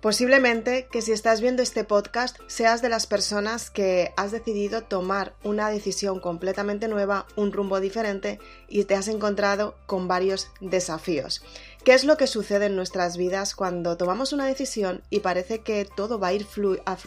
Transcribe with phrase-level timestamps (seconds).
[0.00, 5.34] Posiblemente que si estás viendo este podcast seas de las personas que has decidido tomar
[5.44, 11.42] una decisión completamente nueva, un rumbo diferente y te has encontrado con varios desafíos.
[11.84, 15.84] ¿Qué es lo que sucede en nuestras vidas cuando tomamos una decisión y parece que
[15.84, 16.46] todo va a ir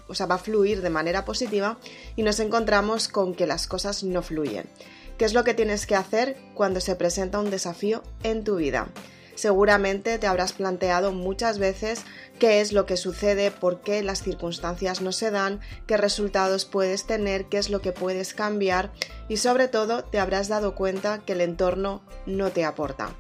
[0.08, 1.80] o sea, va a fluir de manera positiva
[2.16, 4.70] y nos encontramos con que las cosas no fluyen?
[5.18, 8.90] ¿Qué es lo que tienes que hacer cuando se presenta un desafío en tu vida?
[9.36, 12.04] Seguramente te habrás planteado muchas veces
[12.44, 17.06] qué es lo que sucede, por qué las circunstancias no se dan, qué resultados puedes
[17.06, 18.92] tener, qué es lo que puedes cambiar
[19.30, 23.16] y sobre todo te habrás dado cuenta que el entorno no te aporta.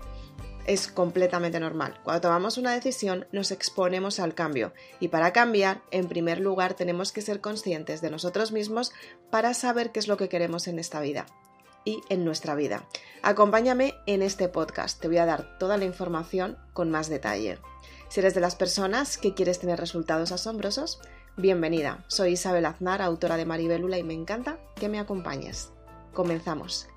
[0.67, 2.01] Es completamente normal.
[2.03, 7.13] Cuando tomamos una decisión nos exponemos al cambio y para cambiar, en primer lugar, tenemos
[7.13, 8.91] que ser conscientes de nosotros mismos
[9.31, 11.27] para saber qué es lo que queremos en esta vida
[11.85, 12.89] y en nuestra vida.
[13.21, 17.57] Acompáñame en este podcast, te voy a dar toda la información con más detalle.
[18.13, 20.99] Si eres de las personas que quieres tener resultados asombrosos,
[21.35, 22.05] bienvenida.
[22.07, 25.71] Soy Isabel Aznar, autora de Maribelula y me encanta que me acompañes.
[26.13, 26.87] Comenzamos.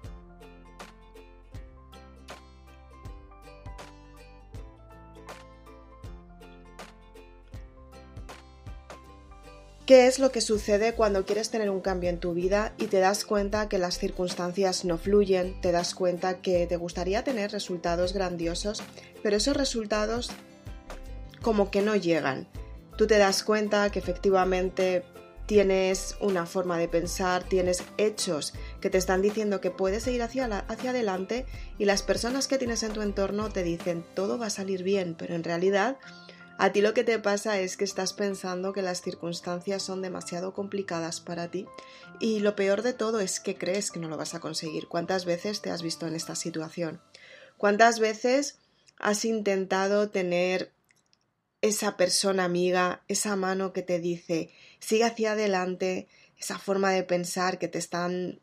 [9.86, 12.98] ¿Qué es lo que sucede cuando quieres tener un cambio en tu vida y te
[12.98, 18.12] das cuenta que las circunstancias no fluyen, te das cuenta que te gustaría tener resultados
[18.12, 18.82] grandiosos,
[19.22, 20.30] pero esos resultados
[21.46, 22.48] como que no llegan?
[22.98, 25.04] Tú te das cuenta que efectivamente
[25.46, 30.46] tienes una forma de pensar, tienes hechos que te están diciendo que puedes ir hacia,
[30.66, 31.46] hacia adelante
[31.78, 35.14] y las personas que tienes en tu entorno te dicen todo va a salir bien,
[35.16, 35.98] pero en realidad
[36.58, 40.52] a ti lo que te pasa es que estás pensando que las circunstancias son demasiado
[40.52, 41.68] complicadas para ti
[42.18, 44.88] y lo peor de todo es que crees que no lo vas a conseguir.
[44.88, 47.00] ¿Cuántas veces te has visto en esta situación?
[47.56, 48.58] ¿Cuántas veces
[48.98, 50.74] has intentado tener
[51.68, 57.58] esa persona amiga, esa mano que te dice sigue hacia adelante, esa forma de pensar
[57.58, 58.40] que te están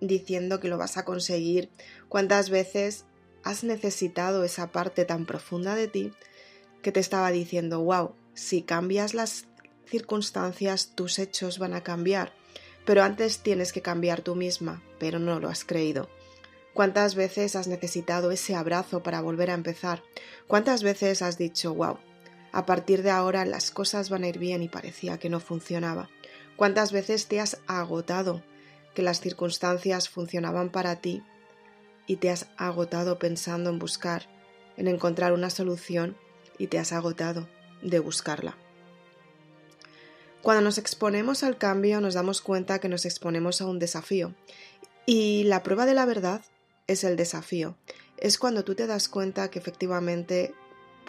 [0.00, 1.70] diciendo que lo vas a conseguir?
[2.08, 3.04] ¿Cuántas veces
[3.44, 6.12] has necesitado esa parte tan profunda de ti
[6.82, 9.46] que te estaba diciendo, wow, si cambias las
[9.86, 12.32] circunstancias, tus hechos van a cambiar,
[12.84, 16.08] pero antes tienes que cambiar tú misma, pero no lo has creído.
[16.72, 20.02] ¿Cuántas veces has necesitado ese abrazo para volver a empezar?
[20.46, 21.98] ¿Cuántas veces has dicho, wow,
[22.52, 26.08] a partir de ahora las cosas van a ir bien y parecía que no funcionaba?
[26.56, 28.42] ¿Cuántas veces te has agotado
[28.94, 31.22] que las circunstancias funcionaban para ti
[32.06, 34.26] y te has agotado pensando en buscar,
[34.76, 36.16] en encontrar una solución
[36.58, 37.48] y te has agotado
[37.82, 38.56] de buscarla.
[40.42, 44.34] Cuando nos exponemos al cambio nos damos cuenta que nos exponemos a un desafío
[45.06, 46.42] y la prueba de la verdad
[46.86, 47.76] es el desafío.
[48.16, 50.54] Es cuando tú te das cuenta que efectivamente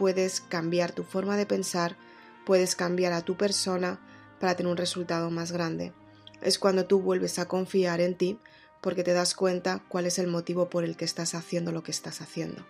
[0.02, 1.96] puedes cambiar tu forma de pensar,
[2.44, 4.00] puedes cambiar a tu persona
[4.40, 5.94] para tener un resultado más grande.
[6.42, 8.40] Es cuando tú vuelves a confiar en ti
[8.82, 11.92] porque te das cuenta cuál es el motivo por el que estás haciendo lo que
[11.92, 12.66] estás haciendo.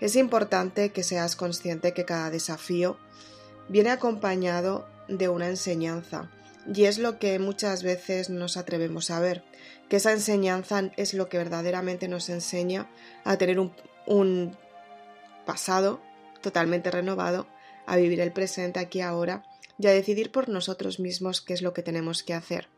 [0.00, 2.96] Es importante que seas consciente que cada desafío
[3.68, 6.32] viene acompañado de una enseñanza
[6.74, 9.44] y es lo que muchas veces nos atrevemos a ver,
[9.88, 12.90] que esa enseñanza es lo que verdaderamente nos enseña
[13.22, 14.56] a tener un,
[15.46, 16.00] pasado
[16.40, 17.46] totalmente renovado,
[17.86, 19.44] a vivir el presente aquí ahora
[19.78, 22.68] y a decidir por nosotros mismos qué es lo que tenemos que hacer.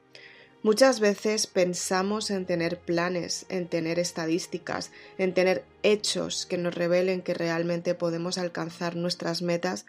[0.63, 7.23] Muchas veces pensamos en tener planes, en tener estadísticas, en tener hechos que nos revelen
[7.23, 9.87] que realmente podemos alcanzar nuestras metas,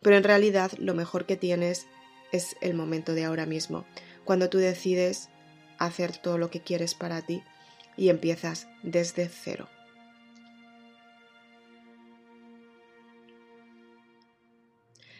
[0.00, 1.86] pero en realidad lo mejor que tienes
[2.32, 3.84] es el momento de ahora mismo,
[4.24, 5.28] cuando tú decides
[5.78, 7.42] hacer todo lo que quieres para ti
[7.96, 9.68] y empiezas desde cero.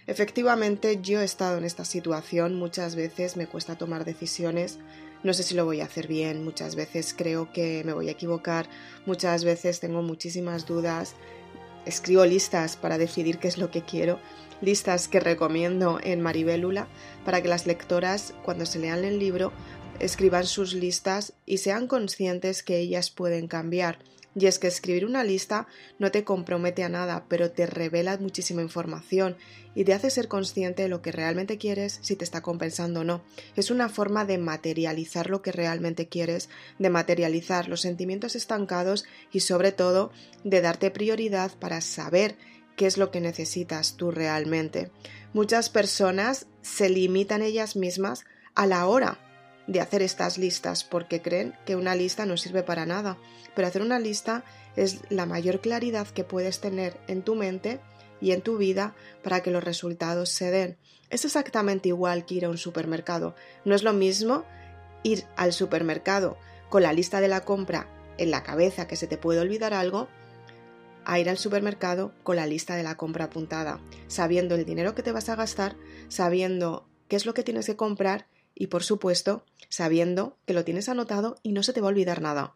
[0.09, 4.79] Efectivamente, yo he estado en esta situación, muchas veces me cuesta tomar decisiones,
[5.23, 8.13] no sé si lo voy a hacer bien, muchas veces creo que me voy a
[8.13, 8.71] equivocar,
[9.05, 11.15] muchas veces tengo muchísimas dudas,
[11.85, 14.19] escribo listas para decidir qué es lo que quiero,
[14.63, 16.89] listas que recomiendo en Maribelula
[17.27, 19.53] para que las lectoras cuando se lean el libro
[20.01, 23.99] escriban sus listas y sean conscientes que ellas pueden cambiar
[24.39, 25.67] y es que escribir una lista
[25.99, 29.37] no te compromete a nada, pero te revela muchísima información
[29.75, 33.05] y te hace ser consciente de lo que realmente quieres, si te está compensando o
[33.05, 33.23] no.
[33.57, 36.49] Es una forma de materializar lo que realmente quieres,
[36.79, 40.13] de materializar los sentimientos estancados y sobre todo
[40.45, 42.37] de darte prioridad para saber
[42.77, 44.91] qué es lo que necesitas tú realmente.
[45.33, 48.25] Muchas personas se limitan ellas mismas
[48.55, 49.19] a la hora
[49.69, 53.19] de hacer estas listas porque creen que una lista no sirve para nada.
[53.55, 54.43] Pero hacer una lista
[54.75, 57.79] es la mayor claridad que puedes tener en tu mente
[58.21, 60.79] y en tu vida para que los resultados se den.
[61.11, 63.37] Es exactamente igual que ir a un supermercado.
[63.65, 64.45] No es lo mismo
[65.03, 66.39] ir al supermercado
[66.71, 70.09] con la lista de la compra en la cabeza que se te puede olvidar algo
[71.05, 75.03] a ir al supermercado con la lista de la compra apuntada, sabiendo el dinero que
[75.03, 75.77] te vas a gastar,
[76.09, 78.27] sabiendo qué es lo que tienes que comprar
[78.59, 82.21] y por supuesto sabiendo que lo tienes anotado y no se te va a olvidar
[82.21, 82.55] nada.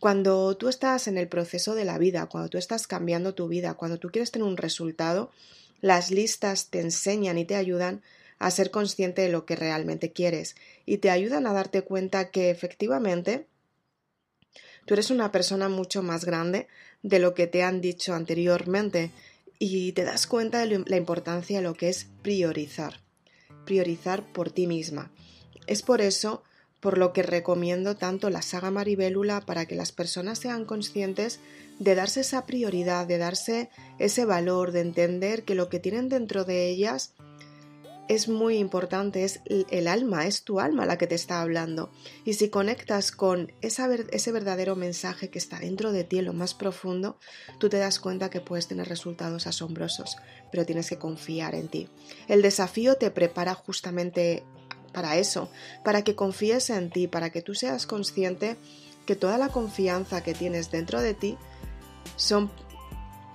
[0.00, 3.74] Cuando tú estás en el proceso de la vida, cuando tú estás cambiando tu vida,
[3.74, 5.30] cuando tú quieres tener un resultado,
[5.80, 8.02] las listas te enseñan y te ayudan
[8.40, 12.50] a ser consciente de lo que realmente quieres y te ayudan a darte cuenta que
[12.50, 13.46] efectivamente
[14.84, 16.66] tú eres una persona mucho más grande
[17.04, 19.12] de lo que te han dicho anteriormente
[19.60, 22.98] y te das cuenta de la importancia de lo que es priorizar,
[23.64, 25.10] priorizar por ti misma.
[25.66, 26.42] Es por eso
[26.80, 31.38] por lo que recomiendo tanto la saga Maribélula para que las personas sean conscientes
[31.78, 33.70] de darse esa prioridad, de darse
[34.00, 37.14] ese valor, de entender que lo que tienen dentro de ellas
[38.08, 41.90] es muy importante, es el alma, es tu alma la que te está hablando.
[42.24, 46.54] Y si conectas con ese verdadero mensaje que está dentro de ti, en lo más
[46.54, 47.18] profundo,
[47.58, 50.16] tú te das cuenta que puedes tener resultados asombrosos,
[50.50, 51.88] pero tienes que confiar en ti.
[52.28, 54.44] El desafío te prepara justamente
[54.92, 55.50] para eso,
[55.84, 58.56] para que confíes en ti, para que tú seas consciente
[59.06, 61.38] que toda la confianza que tienes dentro de ti
[62.16, 62.50] son,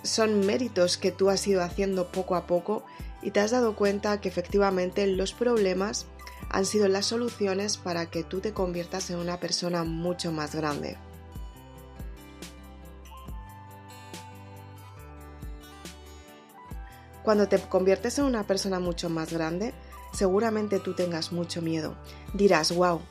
[0.03, 2.85] son méritos que tú has ido haciendo poco a poco
[3.21, 6.05] y te has dado cuenta que efectivamente los problemas
[6.49, 10.97] han sido las soluciones para que tú te conviertas en una persona mucho más grande.
[17.23, 19.73] Cuando te conviertes en una persona mucho más grande,
[20.13, 21.97] seguramente tú tengas mucho miedo.
[22.33, 23.01] Dirás, wow,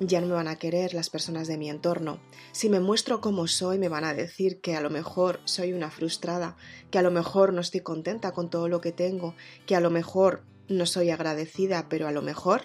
[0.00, 2.20] ya no me van a querer las personas de mi entorno.
[2.52, 5.90] Si me muestro como soy, me van a decir que a lo mejor soy una
[5.90, 6.56] frustrada,
[6.90, 9.34] que a lo mejor no estoy contenta con todo lo que tengo,
[9.66, 12.62] que a lo mejor no soy agradecida, pero a lo mejor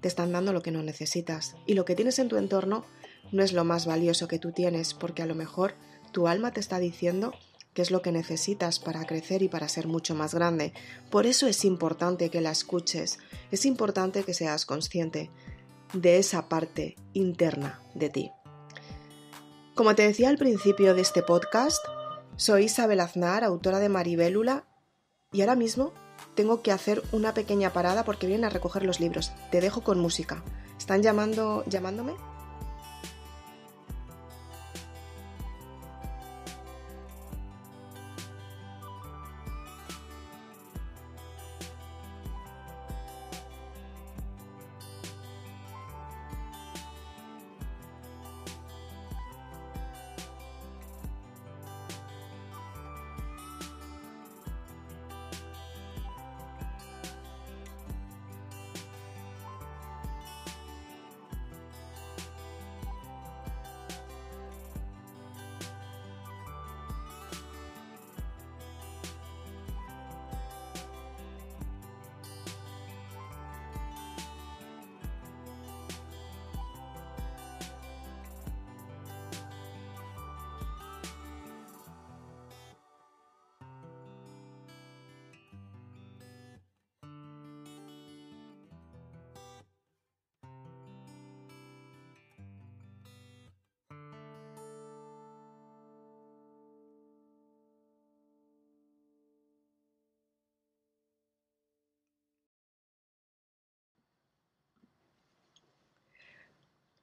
[0.00, 1.56] te están dando lo que no necesitas.
[1.66, 2.84] Y lo que tienes en tu entorno
[3.32, 5.74] no es lo más valioso que tú tienes, porque a lo mejor
[6.12, 7.32] tu alma te está diciendo
[7.74, 10.72] que es lo que necesitas para crecer y para ser mucho más grande.
[11.10, 13.18] Por eso es importante que la escuches,
[13.50, 15.30] es importante que seas consciente
[15.92, 18.32] de esa parte interna de ti.
[19.74, 21.84] Como te decía al principio de este podcast,
[22.36, 24.64] soy Isabel Aznar, autora de Maribélula,
[25.32, 25.92] y ahora mismo
[26.34, 29.32] tengo que hacer una pequeña parada porque vienen a recoger los libros.
[29.50, 30.42] Te dejo con música.
[30.78, 32.14] ¿Están llamando, llamándome?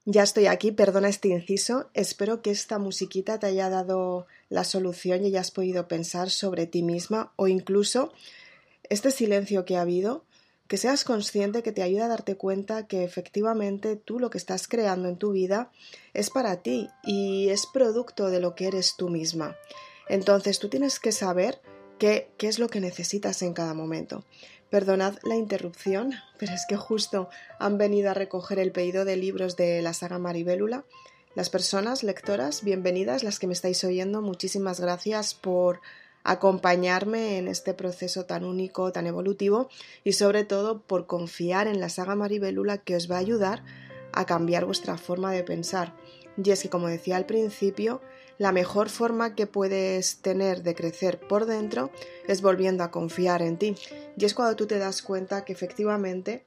[0.10, 1.90] Ya estoy aquí, perdona este inciso.
[1.94, 6.82] Espero que esta musiquita te haya dado la solución y hayas podido pensar sobre ti
[6.82, 8.14] misma o incluso
[8.90, 10.24] este silencio que ha habido,
[10.70, 14.70] que seas consciente que te ayuda a darte cuenta que efectivamente tú lo que estás
[14.70, 15.74] creando en tu vida
[16.14, 19.58] es para ti y es producto de lo que eres tú misma.
[20.08, 21.60] Entonces tú tienes que saber
[22.00, 24.24] qué, qué es lo que necesitas en cada momento.
[24.70, 29.56] Perdonad la interrupción, pero es que justo han venido a recoger el pedido de libros
[29.56, 30.84] de la saga Maribélula.
[31.36, 35.80] Las personas lectoras, bienvenidas, las que me estáis oyendo, muchísimas gracias por
[36.26, 39.70] acompañarme en este proceso tan único, tan evolutivo
[40.04, 43.64] y sobre todo por confiar en la saga Maribélula que os va a ayudar
[44.12, 45.96] a cambiar vuestra forma de pensar.
[46.44, 48.02] Y es que, como decía al principio,
[48.38, 51.92] la mejor forma que puedes tener de crecer por dentro
[52.28, 53.76] es volviendo a confiar en ti.
[54.18, 56.46] Y es cuando tú te das cuenta que efectivamente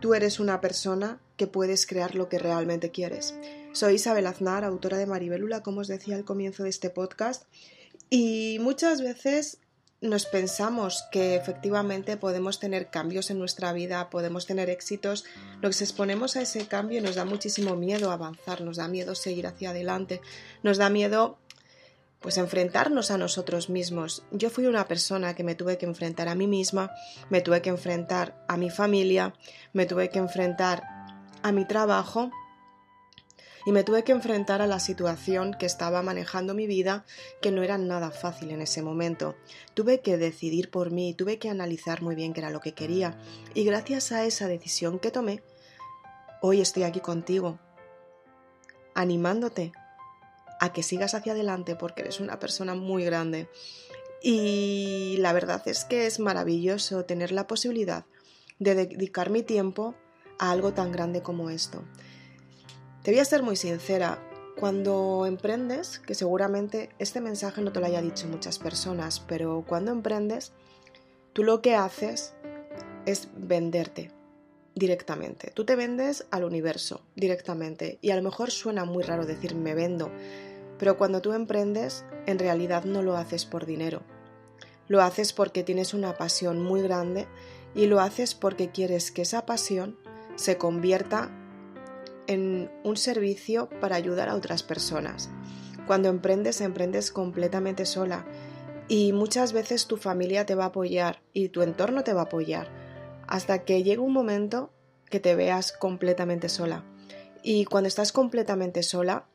[0.00, 3.34] tú eres una persona que puedes crear lo que realmente quieres.
[3.72, 7.44] Soy Isabel Aznar, autora de Maribélula, como os decía al comienzo de este podcast,
[8.10, 9.58] Y muchas veces
[10.04, 15.24] nos pensamos que efectivamente podemos tener cambios en nuestra vida, podemos tener éxitos,
[15.62, 19.70] nos exponemos a ese cambio nos da muchísimo miedo avanzar, nos da miedo seguir hacia
[19.70, 20.20] adelante,
[20.62, 21.38] nos da miedo
[22.20, 24.24] pues enfrentarnos a nosotros mismos.
[24.30, 26.90] Yo fui una persona que me tuve que enfrentar a mí misma,
[27.30, 29.34] me tuve que enfrentar a mi familia,
[29.72, 30.84] me tuve que enfrentar
[31.42, 32.30] a mi trabajo
[33.66, 37.04] y me tuve que enfrentar a la situación que estaba manejando mi vida,
[37.40, 39.34] que no era nada fácil en ese momento.
[39.74, 43.18] Tuve que decidir por mí, tuve que analizar muy bien qué era lo que quería
[43.54, 45.42] y gracias a esa decisión que tomé,
[46.40, 47.58] hoy estoy aquí contigo,
[48.94, 49.72] animándote
[50.60, 53.48] a que sigas hacia adelante porque eres una persona muy grande.
[54.22, 58.06] Y la verdad es que es maravilloso tener la posibilidad
[58.58, 59.94] de dedicar mi tiempo
[60.38, 61.84] a algo tan grande como esto.
[63.04, 64.18] Te voy a ser muy sincera,
[64.58, 69.92] cuando emprendes, que seguramente este mensaje no te lo haya dicho muchas personas, pero cuando
[69.92, 70.52] emprendes,
[71.34, 72.32] tú lo que haces
[73.04, 74.10] es venderte
[74.74, 75.50] directamente.
[75.50, 79.74] Tú te vendes al universo directamente y a lo mejor suena muy raro decir me
[79.74, 80.10] vendo,
[80.78, 84.00] pero cuando tú emprendes, en realidad no lo haces por dinero.
[84.88, 87.26] Lo haces porque tienes una pasión muy grande
[87.74, 89.98] y lo haces porque quieres que esa pasión
[90.36, 91.30] se convierta
[92.26, 95.30] en un servicio para ayudar a otras personas.
[95.86, 98.24] Cuando emprendes, emprendes completamente sola
[98.88, 102.24] y muchas veces tu familia te va a apoyar y tu entorno te va a
[102.24, 102.68] apoyar
[103.26, 104.72] hasta que llegue un momento
[105.10, 106.84] que te veas completamente sola.
[107.42, 109.26] Y cuando estás completamente sola,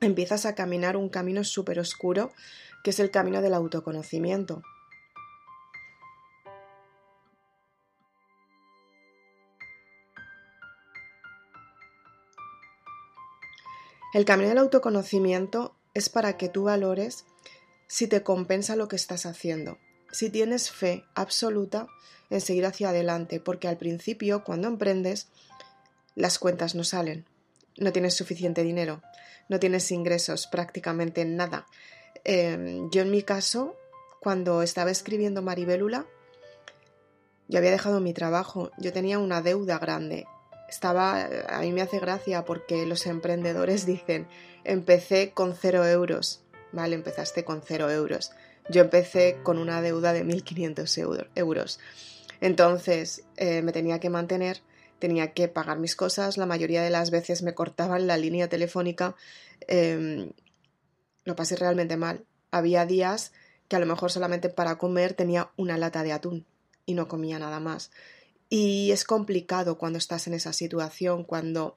[0.00, 2.32] empiezas a caminar un camino súper oscuro,
[2.82, 4.62] que es el camino del autoconocimiento.
[14.14, 17.24] El camino del autoconocimiento es para que tú valores
[17.88, 19.78] si te compensa lo que estás haciendo,
[20.12, 21.88] si tienes fe absoluta
[22.30, 25.26] en seguir hacia adelante, porque al principio, cuando emprendes,
[26.14, 27.26] las cuentas no salen,
[27.76, 29.02] no tienes suficiente dinero,
[29.48, 31.66] no tienes ingresos, prácticamente nada.
[32.22, 33.74] Em, yo en mi caso,
[34.20, 36.06] cuando estaba escribiendo Maribélula,
[37.48, 40.28] yo había dejado mi trabajo, yo tenía una deuda grande.
[40.74, 44.26] Estaba, a mí me hace gracia porque los emprendedores dicen,
[44.64, 46.96] empecé con cero euros, ¿vale?
[46.96, 48.32] Empezaste con cero euros.
[48.68, 51.78] Yo empecé con una deuda de 1.500 euros.
[52.40, 54.62] Entonces eh, me tenía que mantener
[54.98, 59.14] tenía que pagar mis cosas, la mayoría de las veces me cortaban la línea telefónica,
[59.68, 60.30] em,
[61.24, 62.24] lo pasé realmente mal.
[62.50, 63.32] Había días
[63.68, 66.46] que a lo mejor solamente para comer tenía una lata de atún
[66.86, 67.90] y no comía nada más.
[68.56, 71.76] Y es complicado cuando estás en esa situación, cuando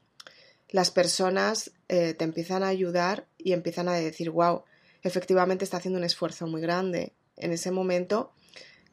[0.69, 4.62] las personas eh, te empiezan a ayudar y empiezan a decir, wow,
[5.01, 7.13] efectivamente está haciendo un esfuerzo muy grande.
[7.36, 8.31] En ese momento,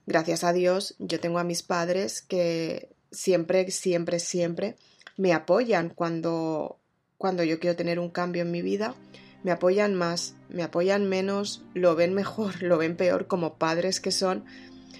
[0.06, 4.76] gracias a Dios, yo tengo a mis padres que siempre, siempre, siempre
[5.18, 6.78] me apoyan cuando,
[7.18, 8.94] cuando yo quiero tener un cambio en mi vida.
[9.42, 14.10] Me apoyan más, me apoyan menos, lo ven mejor, lo ven peor como padres que
[14.10, 14.46] son,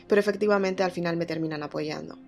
[0.06, 2.18] pero efectivamente al final me terminan apoyando.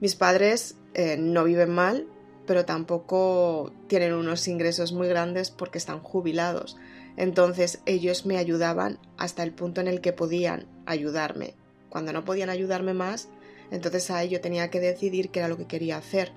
[0.00, 2.06] Mis padres eh, no viven mal,
[2.46, 6.76] pero tampoco tienen unos ingresos muy grandes porque están jubilados.
[7.16, 11.54] Entonces ellos me ayudaban hasta el punto en el que podían ayudarme.
[11.90, 13.28] Cuando no podían ayudarme más,
[13.70, 16.32] entonces ahí yo tenía que decidir qué era lo que quería hacer.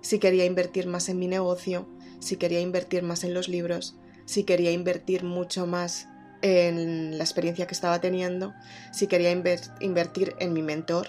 [0.00, 1.86] Si quería invertir más en mi negocio,
[2.18, 6.08] si quería invertir más en los libros, si quería invertir mucho más
[6.42, 8.54] en la experiencia que estaba teniendo,
[8.92, 11.08] si quería invertir en mi mentor,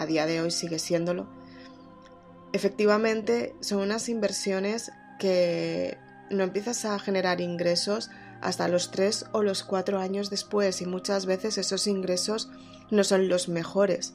[0.00, 1.28] a día de hoy sigue siéndolo.
[2.52, 5.98] Efectivamente, son unas inversiones que
[6.30, 11.26] no empiezas a generar ingresos hasta los tres o los cuatro años después y muchas
[11.26, 12.50] veces esos ingresos
[12.90, 14.14] no son los mejores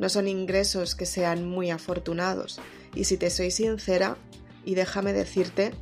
[0.00, 2.58] no son ingresos que sean muy afortunados.
[2.94, 4.16] Y si te soy sincera,
[4.64, 5.72] y déjame decirte,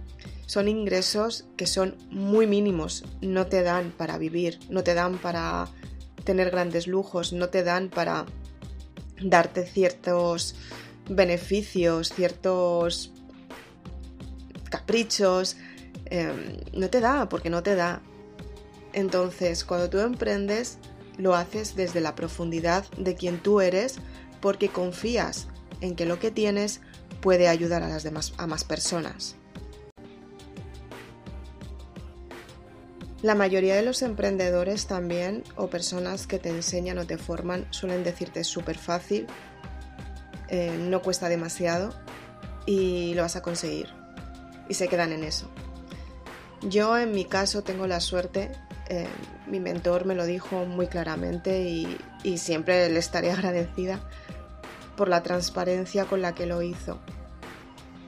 [0.45, 5.69] son ingresos que son muy mínimos, no te dan para vivir, no te dan para
[6.25, 8.27] tener grandes lujos, no te dan para
[9.21, 10.55] darte ciertos
[11.09, 13.13] beneficios, ciertos
[14.71, 15.57] caprichos,
[16.07, 18.01] em, no te da, porque no te da.
[18.93, 20.79] Entonces, cuando tú emprendes,
[21.17, 23.97] lo haces desde la profundidad de quien tú eres
[24.41, 25.49] porque confías
[25.81, 26.81] en que lo que tienes
[27.21, 29.37] puede ayudar a las demás a más personas.
[33.23, 38.05] La mayoría de los emprendedores también o personas que te enseñan o te forman suelen
[38.05, 39.27] decirte súper fácil,
[40.49, 41.93] eh, no cuesta demasiado
[42.65, 43.89] y lo vas a conseguir.
[44.69, 45.51] Y se quedan en eso.
[46.63, 48.53] Yo en mi caso tengo la suerte,
[48.89, 49.09] eh,
[49.49, 51.61] mi mentor me lo dijo muy claramente
[52.23, 54.01] y siempre le estaré agradecida
[54.97, 57.01] por la transparencia con la que lo hizo.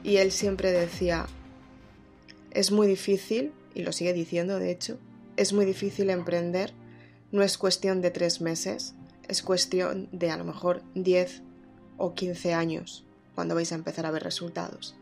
[0.03, 1.25] Y él siempre decía,
[2.51, 4.97] es muy difícil, y lo sigue diciendo de hecho,
[5.37, 6.73] es muy difícil emprender,
[7.31, 8.93] no es cuestión de tres meses,
[9.27, 11.41] es cuestión de a lo mejor 10
[11.97, 14.95] o 15 años cuando vais a empezar a ver resultados.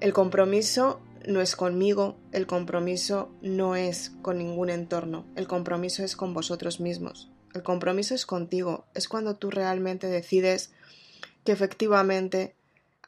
[0.00, 6.16] El compromiso no es conmigo, el compromiso no es con ningún entorno, el compromiso es
[6.16, 10.72] con vosotros mismos, el compromiso es contigo, es cuando tú realmente decides
[11.44, 12.54] que efectivamente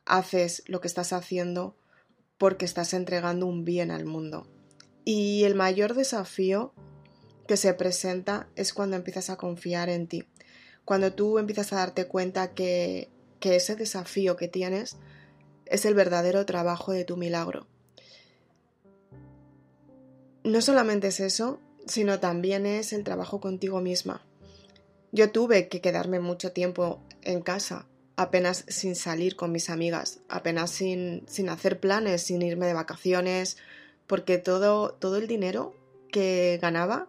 [0.04, 1.76] haces lo que estás haciendo
[2.40, 4.47] porque estás entregando un bien al mundo.
[5.04, 6.73] Y el mayor desafío
[7.47, 10.25] que se presenta es cuando empiezas a confiar en ti,
[10.87, 14.97] cuando tú empiezas a darte cuenta que, que ese desafío que tienes
[15.66, 17.66] es el verdadero trabajo de tu milagro.
[20.42, 24.25] No solamente es eso, sino también es el trabajo contigo misma.
[25.12, 27.87] Yo tuve que quedarme mucho tiempo en casa,
[28.21, 33.57] apenas sin salir con mis amigas, apenas sin, sin hacer planes, sin irme de vacaciones,
[34.07, 35.75] porque todo, todo el dinero
[36.12, 37.09] que ganaba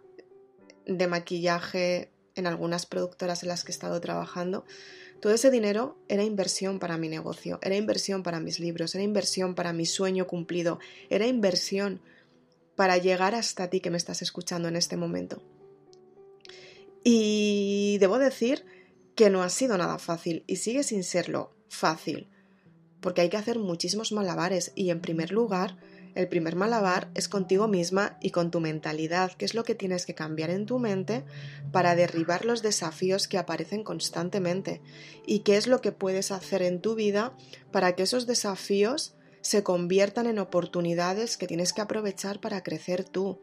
[0.86, 4.64] de maquillaje en algunas productoras en las que he estado trabajando,
[5.20, 9.54] todo ese dinero era inversión para mi negocio, era inversión para mis libros, era inversión
[9.54, 12.00] para mi sueño cumplido, era inversión
[12.78, 15.44] para llegar hasta ti que me estás escuchando en este momento.
[17.04, 18.64] Y debo decir
[19.16, 22.30] que no ha sido nada fácil y sigue sin serlo fácil,
[23.00, 25.78] porque hay que hacer muchísimos malabares y en primer lugar
[26.14, 30.06] el primer malabar es contigo misma y con tu mentalidad, que es lo que tienes
[30.06, 31.24] que cambiar en tu mente
[31.72, 34.82] para derribar los desafíos que aparecen constantemente
[35.26, 37.34] y qué es lo que puedes hacer en tu vida
[37.72, 43.40] para que esos desafíos se conviertan en oportunidades que tienes que aprovechar para crecer tú.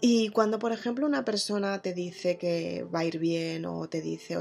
[0.00, 4.00] Y cuando, por ejemplo, una persona te dice que va a ir bien o te
[4.00, 4.38] dice...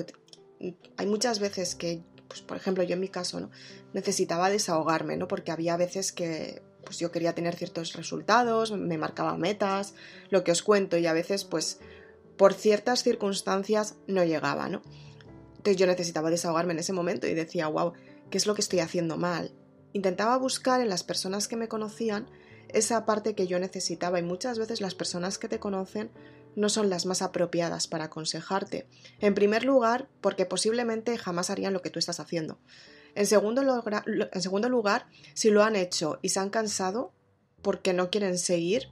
[0.98, 3.50] hay muchas veces que, pues, por ejemplo, yo en mi caso, ¿no?
[3.94, 5.28] necesitaba desahogarme, ¿no?
[5.28, 9.94] Porque había veces que pues yo quería tener ciertos resultados, me marcaba metas,
[10.30, 11.80] lo que os cuento y a veces pues
[12.38, 14.82] por ciertas circunstancias no llegaba, ¿no?
[15.58, 17.94] Entonces yo necesitaba desahogarme en ese momento y decía, wow,
[18.30, 19.54] ¿qué es lo que estoy haciendo mal?
[19.94, 22.28] Intentaba buscar en las personas que me conocían
[22.68, 26.12] esa parte que yo necesitaba y muchas veces las personas que te conocen
[26.56, 28.88] no son las más apropiadas para aconsejarte.
[29.20, 32.60] En primer lugar, porque posiblemente jamás harían lo que tú estás haciendo.
[33.16, 37.14] En segundo, en segundo lugar, si lo han hecho y se han cansado
[37.62, 38.90] porque no quieren seguir,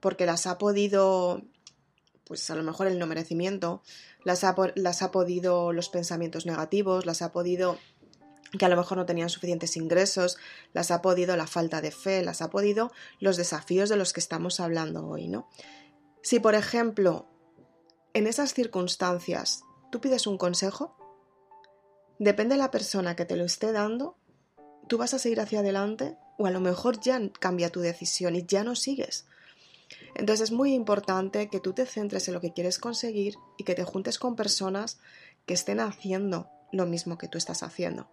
[0.00, 1.42] porque las ha podido,
[2.24, 3.82] pues a lo mejor el no merecimiento,
[4.24, 7.78] las ha, las ha podido los pensamientos negativos, las ha podido
[8.58, 10.38] que a lo mejor no tenían suficientes ingresos,
[10.72, 12.90] las ha podido la falta de fe, las ha podido
[13.20, 15.48] los desafíos de los que estamos hablando hoy, ¿no?
[16.22, 17.26] Si, por ejemplo,
[18.12, 20.98] en esas circunstancias tú pides un consejo,
[22.18, 24.16] Depende de la persona que te lo esté dando,
[24.88, 28.44] tú vas a seguir hacia adelante o a lo mejor ya cambia tu decisión y
[28.44, 29.26] ya no sigues.
[30.14, 33.74] Entonces es muy importante que tú te centres en lo que quieres conseguir y que
[33.74, 34.98] te juntes con personas
[35.46, 38.10] que estén haciendo lo mismo que tú estás haciendo.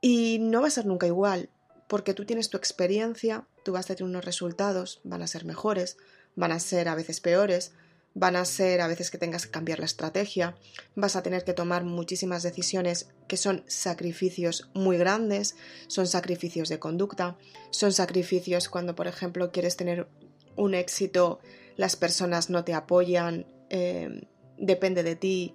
[0.00, 1.50] Y no va a ser nunca igual,
[1.88, 5.96] porque tú tienes tu experiencia, tú vas a tener unos resultados, van a ser mejores,
[6.34, 7.72] van a ser a veces peores,
[8.14, 10.56] van a ser a veces que tengas que cambiar la estrategia,
[10.94, 15.54] vas a tener que tomar muchísimas decisiones que son sacrificios muy grandes,
[15.86, 17.36] son sacrificios de conducta,
[17.70, 20.08] son sacrificios cuando, por ejemplo, quieres tener
[20.56, 21.40] un éxito,
[21.76, 25.54] las personas no te apoyan, eh, depende de ti,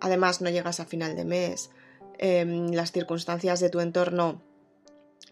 [0.00, 1.68] además no llegas a final de mes,
[2.18, 4.42] em, las circunstancias de tu entorno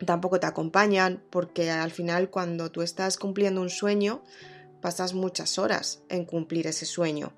[0.04, 4.22] tampoco te acompañan, porque al final cuando tú estás cumpliendo un sueño,
[4.80, 7.32] pasas muchas horas en cumplir ese sueño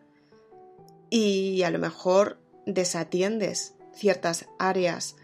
[1.10, 5.16] y a lo mejor desatiendes ciertas áreas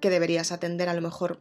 [0.00, 1.40] que deberías atender a lo mejor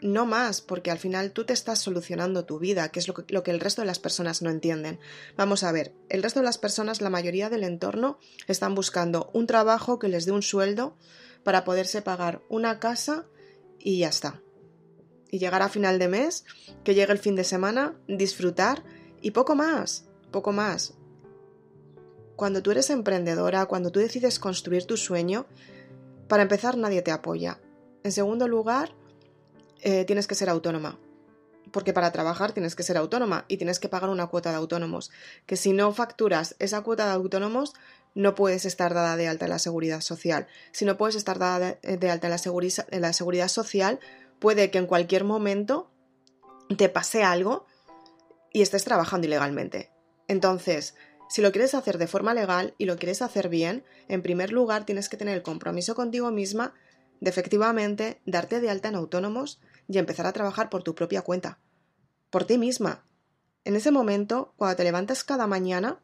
[0.00, 3.32] no más, porque al final tú te estás solucionando tu vida, que es lo que,
[3.32, 4.98] lo que, el resto de las personas no entienden.
[5.36, 9.46] Vamos a ver, el resto de las personas, la mayoría del entorno, están buscando un
[9.46, 10.96] trabajo que les dé un sueldo
[11.44, 13.26] para poderse pagar una casa
[13.78, 14.42] y ya está.
[15.32, 16.44] Y llegar a final de mes,
[16.84, 18.84] que llegue el fin de semana, disfrutar
[19.20, 20.94] y poco más, poco más.
[22.36, 25.46] Cuando tú eres emprendedora, cuando tú decides construir tu sueño,
[26.28, 27.58] para empezar nadie te apoya.
[28.04, 28.94] En segundo lugar,
[29.80, 30.98] eh, tienes que ser autónoma.
[31.72, 35.10] Porque para trabajar tienes que ser autónoma y tienes que pagar una cuota de autónomos.
[35.46, 37.74] Que si no facturas esa cuota de autónomos,
[38.14, 40.46] no puedes estar dada de alta en la seguridad social.
[40.72, 44.00] Si no puedes estar dada de, alta en la, en la seguridad social,
[44.42, 45.92] puede que en cualquier momento
[46.76, 47.64] te pase algo
[48.52, 49.92] y estés trabajando ilegalmente.
[50.26, 50.96] Entonces,
[51.28, 54.84] si lo quieres hacer de forma legal y lo quieres hacer bien, en primer lugar
[54.84, 56.74] tienes que tener el compromiso contigo misma
[57.20, 61.60] de efectivamente darte de alta en autónomos y empezar a trabajar por tu propia cuenta,
[62.28, 63.06] por ti misma.
[63.64, 66.00] En ese momento, cuando te levantas cada mañana,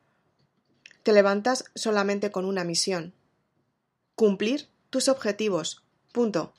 [1.03, 3.15] te levantas solamente con una misión.
[4.15, 5.85] Cumplir tus objetivos.
[6.13, 6.55] Punto.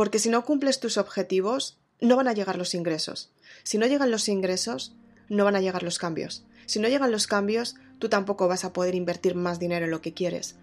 [0.00, 3.30] Porque si no cumples tus objetivos, no van a llegar los ingresos.
[3.64, 4.96] Si no llegan los ingresos,
[5.28, 6.46] no van a llegar los cambios.
[6.64, 10.00] Si no llegan los cambios, tú tampoco vas a poder invertir más dinero en lo
[10.00, 10.56] que quieres.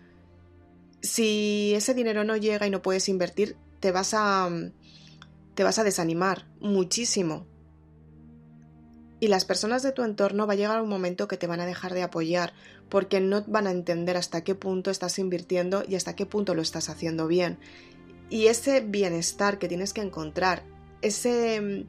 [1.04, 4.50] Si ese dinero no llega y no puedes invertir, te vas a
[5.54, 7.46] te vas a desanimar muchísimo.
[9.20, 11.68] Y las personas de tu entorno va a llegar un momento que te van a
[11.68, 12.54] dejar de apoyar
[12.90, 16.64] porque no van a entender hasta qué punto estás invirtiendo y hasta qué punto lo
[16.64, 17.60] estás haciendo bien.
[18.30, 20.64] Y ese bienestar que tienes que encontrar,
[21.02, 21.86] ese,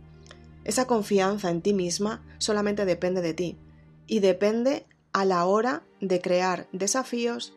[0.65, 3.59] esa confianza en ti misma, solamente depende de ti.
[4.07, 7.55] Y depende a la hora de crear desafíos,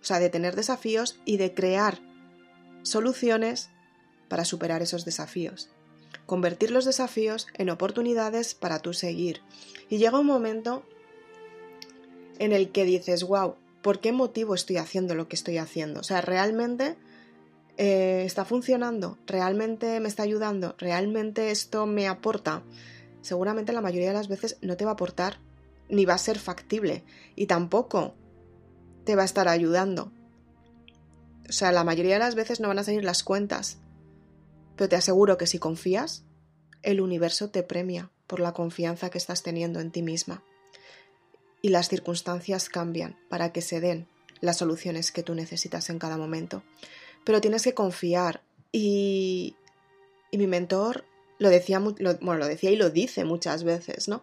[0.00, 2.00] o sea, de tener desafíos y de crear
[2.82, 3.70] soluciones
[4.28, 5.70] para superar esos desafíos.
[6.26, 9.42] Convertir los desafíos en oportunidades para tú seguir.
[9.88, 10.84] Y llega un momento
[12.38, 16.00] en el que dices, wow, ¿por qué motivo estoy haciendo lo que estoy haciendo?
[16.00, 16.96] O sea, realmente
[17.82, 22.62] eh, está funcionando, realmente me está ayudando, realmente esto me aporta.
[23.22, 25.38] Seguramente la mayoría de las veces no te va a aportar
[25.88, 27.04] ni va a ser factible
[27.36, 28.14] y tampoco
[29.04, 30.12] te va a estar ayudando.
[31.48, 33.78] O sea, la mayoría de las veces no van a salir las cuentas,
[34.76, 36.26] pero te aseguro que si confías,
[36.82, 40.44] el universo te premia por la confianza que estás teniendo en ti misma.
[41.62, 44.06] Y las circunstancias cambian para que se den
[44.42, 46.62] las soluciones que tú necesitas en cada momento
[47.24, 48.42] pero tienes que confiar.
[48.72, 49.56] Y,
[50.30, 51.04] y mi mentor
[51.38, 54.22] lo decía, bueno, lo decía y lo dice muchas veces, ¿no?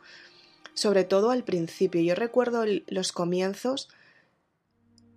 [0.73, 2.01] Sobre todo al principio.
[2.01, 3.89] Yo recuerdo los comienzos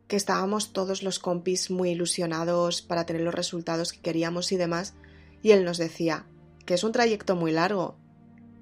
[0.09, 4.95] que estábamos todos los compis muy ilusionados para tener los resultados que queríamos y demás,
[5.43, 6.27] y él nos decía
[6.67, 7.97] que es un trayecto muy largo.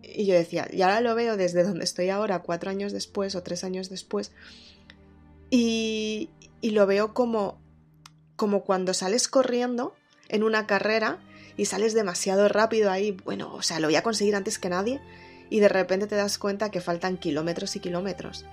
[0.03, 3.43] Y yo decía, y ahora lo veo desde donde estoy ahora, cuatro años después o
[3.43, 4.33] tres años después,
[5.49, 6.29] y,
[6.61, 7.61] y lo veo como
[8.39, 9.97] como cuando sales corriendo
[10.29, 11.19] en una carrera
[11.57, 15.01] y sales demasiado rápido ahí, bueno, o sea, lo voy a conseguir antes que nadie,
[15.51, 18.47] y de repente te das cuenta que faltan kilómetros y kilómetros.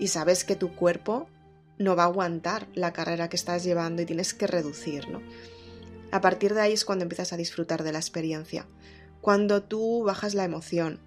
[0.00, 1.28] Y sabes que tu cuerpo
[1.78, 5.22] no va a aguantar la carrera que estás llevando y tienes que reducir, ¿no?
[6.10, 8.66] A partir de ahí es cuando empiezas a disfrutar de la experiencia.
[9.20, 10.98] Cuando tú bajas la emoción,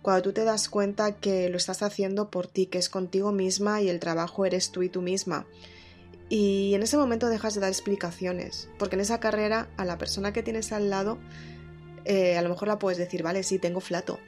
[0.00, 3.82] cuando tú te das cuenta que lo estás haciendo por ti, que es contigo misma
[3.82, 5.44] y el trabajo eres tú y tú misma,
[6.36, 10.32] y en ese momento dejas de dar explicaciones, porque en esa carrera a la persona
[10.32, 11.16] que tienes al lado,
[12.04, 14.18] eh, a lo mejor la puedes decir, vale, sí, tengo flato,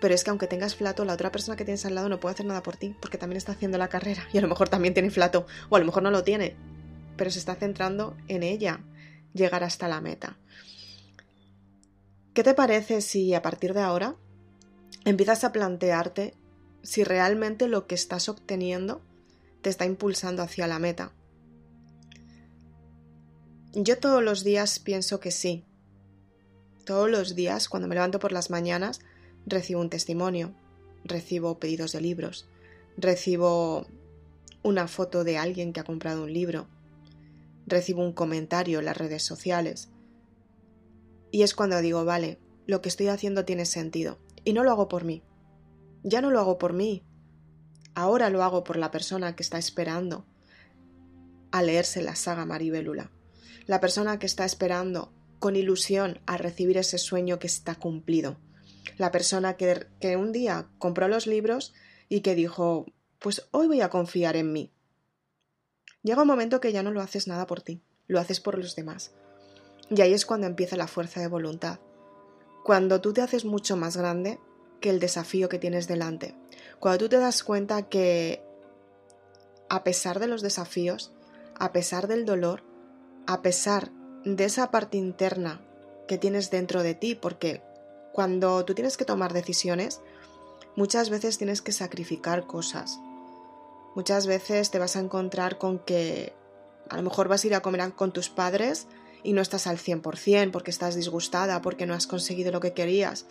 [0.00, 2.34] pero es que aunque tengas flato, la otra persona que tienes al lado no puede
[2.34, 4.94] hacer nada por ti, porque también está haciendo la carrera y a lo mejor también
[4.94, 6.54] tiene flato, o a lo mejor no lo tiene,
[7.16, 8.84] pero se está centrando en ella,
[9.34, 10.38] llegar hasta la meta.
[12.32, 14.14] ¿Qué te parece si a partir de ahora
[15.04, 16.32] empiezas a plantearte
[16.84, 19.02] si realmente lo que estás obteniendo
[19.62, 21.10] te está impulsando hacia la meta?
[23.72, 25.64] Yo todos los días pienso que sí.
[26.84, 28.98] Todos los días, cuando me levanto por las mañanas,
[29.46, 30.52] recibo un testimonio,
[31.04, 32.48] recibo pedidos de libros,
[32.96, 33.86] recibo
[34.64, 36.66] una foto de alguien que ha comprado un libro,
[37.64, 39.88] recibo un comentario en las redes sociales.
[41.30, 44.18] Y es cuando digo, vale, lo que estoy haciendo tiene sentido.
[44.44, 45.22] Y no lo hago por mí.
[46.02, 47.04] Ya no lo hago por mí.
[47.94, 50.24] Ahora lo hago por la persona que está esperando
[51.52, 53.12] a leerse la saga Maribelula
[53.70, 58.36] la persona que está esperando con ilusión a recibir ese sueño que está cumplido,
[58.98, 61.72] la persona que, un día compró los libros
[62.08, 62.86] y que dijo,
[63.20, 64.72] pues hoy voy a confiar en mí.
[66.02, 68.74] Llega un momento que ya no lo haces nada por ti, lo haces por los
[68.74, 69.12] demás.
[69.88, 71.78] Y ahí es cuando empieza la fuerza de voluntad.
[72.64, 74.40] Cuando tú te haces mucho más grande
[74.80, 76.34] que el desafío que tienes delante.
[76.80, 78.42] Cuando tú te das cuenta que,
[79.68, 81.12] a pesar de los desafíos,
[81.54, 82.64] a pesar del dolor,
[83.30, 83.92] a pesar
[84.24, 85.60] de esa parte interna
[86.08, 87.62] que tienes dentro de ti, porque
[88.12, 90.00] cuando tú tienes que tomar decisiones,
[90.74, 92.98] muchas veces tienes que sacrificar cosas.
[93.94, 96.32] Muchas veces te vas a encontrar con que
[96.88, 98.88] a lo mejor vas a ir a comer con tus padres
[99.22, 103.26] y no estás al 100% porque estás disgustada, porque no has conseguido lo que querías.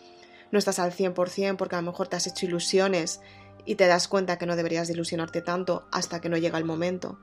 [0.50, 3.20] No estás al 100% porque a lo mejor te has hecho ilusiones
[3.66, 6.64] y te das cuenta que no deberías de ilusionarte tanto hasta que no llega el
[6.64, 7.20] momento.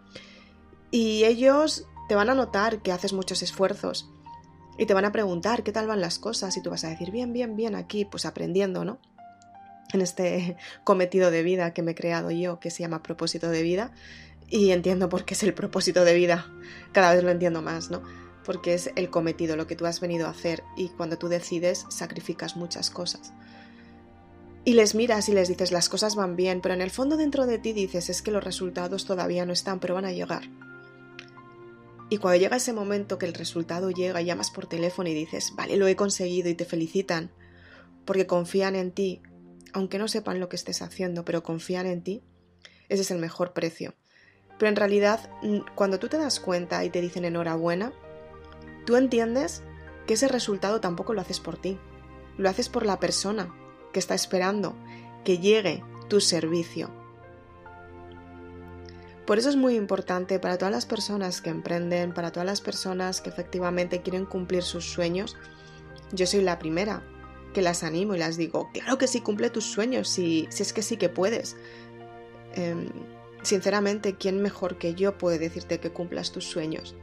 [0.91, 4.11] Y ellos te van a notar que haces muchos esfuerzos
[4.79, 7.11] Y te van a preguntar qué tal van las cosas y tú vas a decir,
[7.11, 8.99] bien, bien, bien, aquí, pues aprendiendo, ¿no?
[9.93, 13.63] En este cometido de vida que me he creado yo, que se llama propósito de
[13.63, 13.93] vida,
[14.49, 16.47] y entiendo por qué es el propósito de vida,
[16.93, 18.03] cada vez lo entiendo más, ¿no?
[18.45, 21.87] Porque es el cometido, lo que tú has venido a hacer, y cuando tú decides,
[21.89, 23.33] sacrificas muchas cosas.
[24.65, 27.47] Y les miras y les dices, las cosas van bien, pero en el fondo dentro
[27.47, 30.43] de ti dices, es que los resultados todavía no están, pero van a llegar.
[32.09, 35.77] Y cuando llega ese momento que el resultado llega, llamas por teléfono y dices, vale,
[35.77, 37.33] lo he conseguido y te felicitan,
[38.05, 39.23] porque confían en ti,
[39.73, 42.23] aunque no sepan lo que estés haciendo, pero confían en ti,
[42.89, 43.95] ese es el mejor precio.
[44.59, 45.31] Pero en realidad,
[45.75, 47.93] cuando tú te das cuenta y te dicen enhorabuena,
[48.87, 49.63] tú entiendes
[50.07, 51.79] que ese resultado tampoco lo haces por ti,
[52.39, 53.53] lo haces por la persona
[53.93, 54.77] que está esperando
[55.25, 56.91] que llegue tu servicio,
[59.27, 63.21] por eso es muy importante para todas las personas que emprenden, para todas las personas
[63.21, 65.37] que efectivamente quieren cumplir sus sueños.
[66.13, 67.03] Yo soy la primera
[67.53, 70.83] que las animo y las digo, claro que sí, cumple tus sueños, si, es que
[70.83, 71.57] sí que puedes.
[72.55, 72.89] Em,
[73.43, 76.95] sinceramente, ¿quién mejor que yo puede decirte que cumplas tus sueños?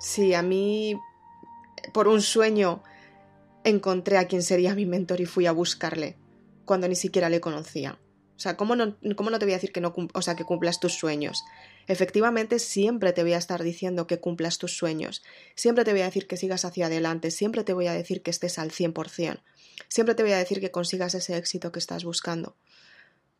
[0.00, 0.96] Si a mí,
[1.92, 2.82] por un sueño,
[3.64, 6.16] encontré a quien sería mi mentor y fui a buscarle,
[6.64, 7.98] cuando ni siquiera le conocía.
[8.36, 10.94] O sea, ¿cómo no, te voy a decir que no o sea, que cumplas tus
[10.94, 11.44] sueños?
[11.86, 15.22] Efectivamente, siempre te voy a estar diciendo que cumplas tus sueños.
[15.54, 17.30] Siempre te voy a decir que sigas hacia adelante.
[17.30, 19.40] Siempre te voy a decir que estés al 100%.
[19.88, 22.56] Siempre te voy a decir que consigas ese éxito que estás buscando.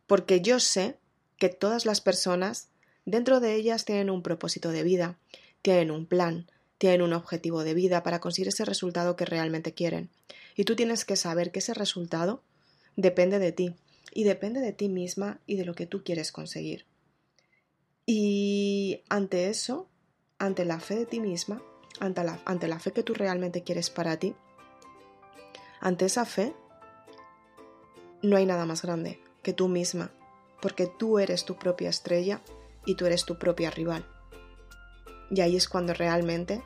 [0.07, 0.97] Porque yo sé
[1.37, 2.69] que todas las personas,
[3.05, 5.17] dentro de ellas, tienen un propósito de vida,
[5.61, 10.09] tienen un plan, tienen un objetivo de vida para conseguir ese resultado que realmente quieren.
[10.55, 12.43] Y tú tienes que saber que ese resultado
[12.95, 13.75] depende de ti
[14.11, 16.85] y depende de ti misma y de lo que tú quieres conseguir.
[18.05, 19.89] Y ante eso,
[20.37, 21.61] ante la fe de ti misma,
[21.99, 24.35] ante la, ante la fe que tú realmente quieres para ti,
[25.79, 26.53] ante esa fe,
[28.21, 30.11] no hay nada más grande que tú misma,
[30.61, 32.41] porque tú eres tu propia estrella
[32.85, 34.05] y tú eres tu propia rival.
[35.29, 36.61] Y ahí es cuando realmente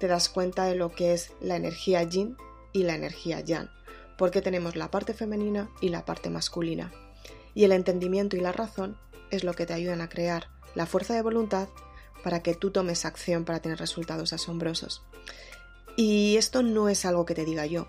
[0.00, 2.36] te das cuenta de lo que es la energía yin
[2.72, 3.70] y la energía yang
[4.16, 6.92] porque tenemos la parte femenina y la parte masculina.
[7.54, 8.96] Y el entendimiento y la razón
[9.30, 11.68] es lo que te ayudan a crear la fuerza de voluntad
[12.22, 15.02] para que tú tomes acción para tener resultados asombrosos.
[15.96, 17.86] Y esto no es algo que te diga yo,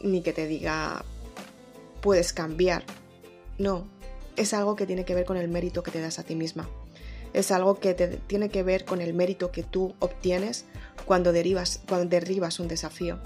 [0.00, 1.04] ni que te diga
[2.00, 2.84] puedes cambiar.
[3.58, 3.86] No,
[4.36, 6.68] es algo que tiene que ver con el mérito que te das a ti misma.
[7.32, 10.64] Es algo que te tiene que ver con el mérito que tú obtienes
[11.04, 13.18] cuando, derivas, cuando derribas un desafío.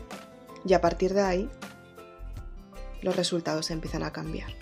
[0.67, 1.51] Y a partir de ahí
[3.05, 4.55] los resultados empiezan a cambiar.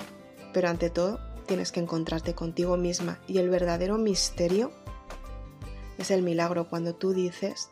[0.52, 4.72] Pero ante todo, tienes que encontrarte contigo misma y el verdadero misterio
[5.96, 7.70] es el milagro cuando tú dices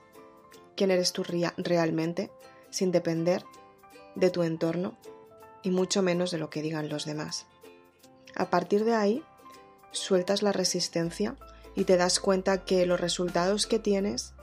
[0.76, 2.30] quién eres tú realmente
[2.70, 3.44] sin depender
[4.14, 4.96] de tu entorno
[5.64, 7.46] y mucho menos de lo que digan los demás.
[8.36, 9.24] A partir de ahí,
[9.90, 11.36] sueltas la resistencia
[11.74, 14.34] y te das cuenta que los resultados que tienes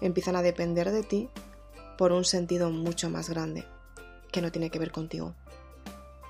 [0.00, 1.28] empiezan a depender de ti
[1.96, 3.64] por un sentido mucho más grande,
[4.32, 5.36] que no tiene que ver contigo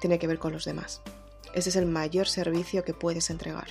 [0.00, 1.00] tiene que ver con los demás.
[1.54, 3.68] Ese es el mayor servicio que puedes entregar.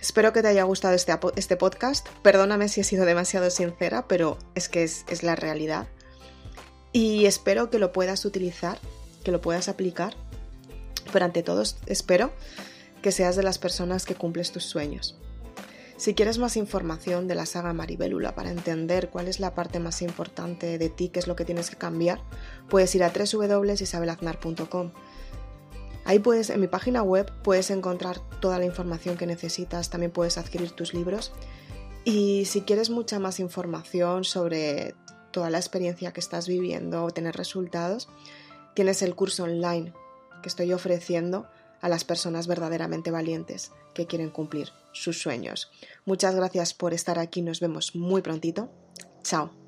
[0.00, 2.08] Espero que te haya gustado este, este podcast.
[2.22, 5.88] Perdóname si he sido demasiado sincera, pero es que es, es la realidad.
[6.92, 8.78] Y espero que lo puedas utilizar,
[9.24, 10.16] que lo puedas aplicar.
[11.12, 12.32] Pero ante todo, espero
[13.02, 15.19] que seas de las personas que cumples tus sueños.
[16.00, 20.00] Si quieres más información de la saga Maribélula para entender cuál es la parte más
[20.00, 22.22] importante de ti, qué es lo que tienes que cambiar,
[22.70, 24.92] puedes ir a www.isabelaznar.com.
[26.06, 30.38] Ahí puedes, en mi página web, puedes encontrar toda la información que necesitas, también puedes
[30.38, 31.32] adquirir tus libros.
[32.02, 34.94] Y si quieres mucha más información sobre
[35.32, 38.08] toda la experiencia que estás viviendo o tener resultados,
[38.72, 39.92] tienes el curso online
[40.42, 41.46] que estoy ofreciendo
[41.82, 45.70] a las personas verdaderamente valientes que quieren cumplir sus sueños.
[46.04, 48.70] Muchas gracias por estar aquí, nos vemos muy prontito.
[49.22, 49.59] Chao.